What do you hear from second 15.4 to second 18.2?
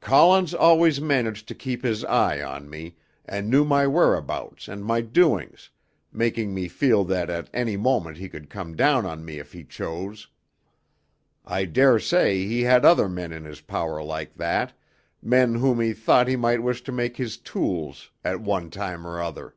whom he thought he might wish to make his tools